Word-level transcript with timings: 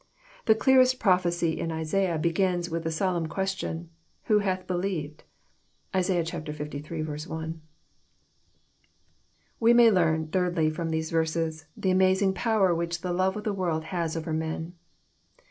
The 0.45 0.55
clearest 0.55 0.99
prophecy 0.99 1.59
in 1.59 1.71
Isaiah 1.71 2.17
begins 2.17 2.71
with 2.71 2.85
the 2.85 2.91
solemn 2.91 3.27
question,'' 3.27 3.91
Who 4.23 4.39
hath 4.39 4.65
believed?" 4.65 5.25
(Isai. 5.93 6.23
liii. 6.23 7.27
1.) 7.27 7.61
We 9.59 9.73
may 9.75 9.91
learn, 9.91 10.29
thirdly, 10.29 10.71
from 10.71 10.89
these 10.89 11.11
verses, 11.11 11.67
the 11.77 11.91
amazing 11.91 12.33
power 12.33 12.73
which 12.73 13.01
the 13.01 13.13
love 13.13 13.37
of 13.37 13.43
the 13.43 13.53
world 13.53 13.83
has 13.93 14.17
over 14.17 14.33
men. 14.33 14.73